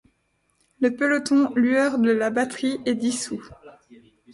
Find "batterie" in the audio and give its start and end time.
2.31-2.79